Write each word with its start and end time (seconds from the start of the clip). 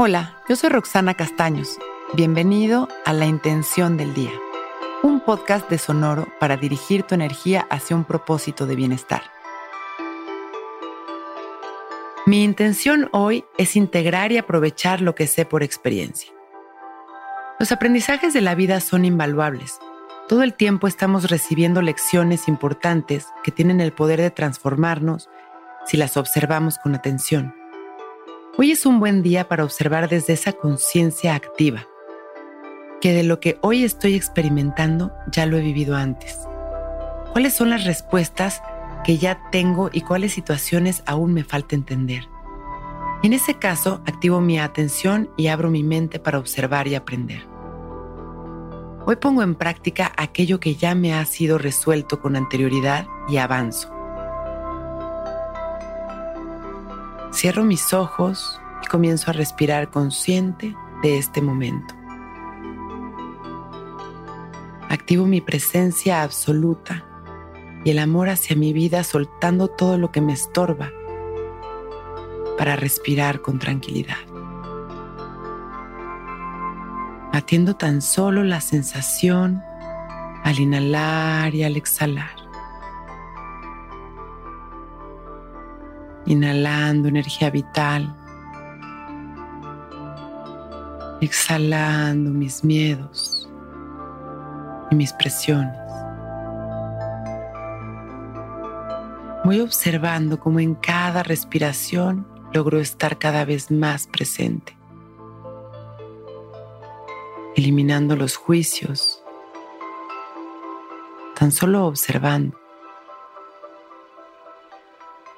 Hola, 0.00 0.36
yo 0.48 0.54
soy 0.54 0.70
Roxana 0.70 1.14
Castaños. 1.14 1.76
Bienvenido 2.14 2.86
a 3.04 3.12
La 3.12 3.26
Intención 3.26 3.96
del 3.96 4.14
Día, 4.14 4.30
un 5.02 5.18
podcast 5.18 5.68
de 5.68 5.76
Sonoro 5.76 6.28
para 6.38 6.56
dirigir 6.56 7.02
tu 7.02 7.16
energía 7.16 7.66
hacia 7.68 7.96
un 7.96 8.04
propósito 8.04 8.64
de 8.64 8.76
bienestar. 8.76 9.22
Mi 12.26 12.44
intención 12.44 13.08
hoy 13.10 13.44
es 13.56 13.74
integrar 13.74 14.30
y 14.30 14.38
aprovechar 14.38 15.00
lo 15.00 15.16
que 15.16 15.26
sé 15.26 15.44
por 15.44 15.64
experiencia. 15.64 16.32
Los 17.58 17.72
aprendizajes 17.72 18.32
de 18.32 18.40
la 18.40 18.54
vida 18.54 18.78
son 18.78 19.04
invaluables. 19.04 19.80
Todo 20.28 20.44
el 20.44 20.54
tiempo 20.54 20.86
estamos 20.86 21.28
recibiendo 21.28 21.82
lecciones 21.82 22.46
importantes 22.46 23.26
que 23.42 23.50
tienen 23.50 23.80
el 23.80 23.92
poder 23.92 24.20
de 24.20 24.30
transformarnos 24.30 25.28
si 25.86 25.96
las 25.96 26.16
observamos 26.16 26.78
con 26.78 26.94
atención. 26.94 27.57
Hoy 28.60 28.72
es 28.72 28.86
un 28.86 28.98
buen 28.98 29.22
día 29.22 29.46
para 29.46 29.62
observar 29.62 30.08
desde 30.08 30.32
esa 30.32 30.52
conciencia 30.52 31.36
activa, 31.36 31.86
que 33.00 33.12
de 33.12 33.22
lo 33.22 33.38
que 33.38 33.56
hoy 33.62 33.84
estoy 33.84 34.16
experimentando 34.16 35.12
ya 35.30 35.46
lo 35.46 35.56
he 35.56 35.60
vivido 35.60 35.94
antes. 35.94 36.40
¿Cuáles 37.30 37.54
son 37.54 37.70
las 37.70 37.84
respuestas 37.84 38.60
que 39.04 39.16
ya 39.16 39.48
tengo 39.52 39.90
y 39.92 40.00
cuáles 40.00 40.32
situaciones 40.32 41.04
aún 41.06 41.34
me 41.34 41.44
falta 41.44 41.76
entender? 41.76 42.24
En 43.22 43.32
ese 43.32 43.54
caso, 43.54 44.02
activo 44.06 44.40
mi 44.40 44.58
atención 44.58 45.30
y 45.36 45.46
abro 45.46 45.70
mi 45.70 45.84
mente 45.84 46.18
para 46.18 46.40
observar 46.40 46.88
y 46.88 46.96
aprender. 46.96 47.46
Hoy 49.06 49.14
pongo 49.20 49.44
en 49.44 49.54
práctica 49.54 50.10
aquello 50.16 50.58
que 50.58 50.74
ya 50.74 50.96
me 50.96 51.14
ha 51.14 51.24
sido 51.26 51.58
resuelto 51.58 52.20
con 52.20 52.34
anterioridad 52.34 53.06
y 53.28 53.36
avanzo. 53.36 53.97
Cierro 57.40 57.62
mis 57.62 57.92
ojos 57.94 58.60
y 58.82 58.88
comienzo 58.88 59.30
a 59.30 59.32
respirar 59.32 59.90
consciente 59.90 60.74
de 61.04 61.18
este 61.18 61.40
momento. 61.40 61.94
Activo 64.88 65.24
mi 65.24 65.40
presencia 65.40 66.24
absoluta 66.24 67.04
y 67.84 67.90
el 67.90 68.00
amor 68.00 68.28
hacia 68.28 68.56
mi 68.56 68.72
vida 68.72 69.04
soltando 69.04 69.68
todo 69.68 69.98
lo 69.98 70.10
que 70.10 70.20
me 70.20 70.32
estorba 70.32 70.90
para 72.58 72.74
respirar 72.74 73.40
con 73.40 73.60
tranquilidad. 73.60 74.18
Atiendo 77.32 77.76
tan 77.76 78.02
solo 78.02 78.42
la 78.42 78.60
sensación 78.60 79.62
al 80.42 80.58
inhalar 80.58 81.54
y 81.54 81.62
al 81.62 81.76
exhalar. 81.76 82.37
Inhalando 86.28 87.08
energía 87.08 87.50
vital, 87.50 88.14
exhalando 91.22 92.30
mis 92.30 92.62
miedos 92.62 93.48
y 94.90 94.94
mis 94.94 95.12
presiones. 95.14 95.78
Voy 99.42 99.60
observando 99.60 100.38
cómo 100.38 100.60
en 100.60 100.74
cada 100.74 101.22
respiración 101.22 102.26
logro 102.52 102.78
estar 102.78 103.16
cada 103.18 103.46
vez 103.46 103.70
más 103.70 104.06
presente, 104.06 104.76
eliminando 107.56 108.16
los 108.16 108.36
juicios, 108.36 109.24
tan 111.34 111.52
solo 111.52 111.86
observando 111.86 112.67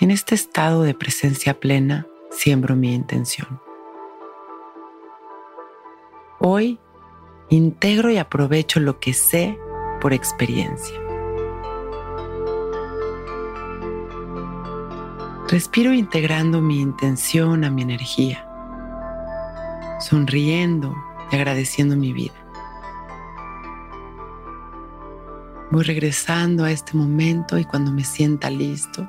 en 0.00 0.10
este 0.10 0.34
estado 0.34 0.82
de 0.82 0.94
presencia 0.94 1.58
plena, 1.58 2.06
siembro 2.30 2.76
mi 2.76 2.94
intención. 2.94 3.60
Hoy 6.38 6.78
integro 7.48 8.10
y 8.10 8.18
aprovecho 8.18 8.78
lo 8.78 9.00
que 9.00 9.14
sé 9.14 9.58
por 10.00 10.12
experiencia. 10.12 11.00
Respiro 15.48 15.94
integrando 15.94 16.60
mi 16.60 16.80
intención 16.80 17.64
a 17.64 17.70
mi 17.70 17.82
energía, 17.82 18.46
sonriendo 20.00 20.94
y 21.30 21.36
agradeciendo 21.36 21.96
mi 21.96 22.12
vida. 22.12 22.34
Voy 25.70 25.84
regresando 25.84 26.64
a 26.64 26.70
este 26.70 26.96
momento 26.96 27.58
y 27.58 27.64
cuando 27.64 27.92
me 27.92 28.04
sienta 28.04 28.50
listo, 28.50 29.08